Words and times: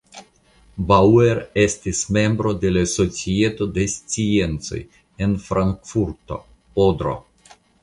Bauer 0.91 1.41
estis 1.63 1.99
membro 2.17 2.53
de 2.63 2.71
la 2.79 2.83
Societo 2.93 3.69
de 3.77 3.85
Sciencoj 3.97 4.83
en 5.27 5.39
Frankfurto 5.51 6.43
(Odro). 6.91 7.17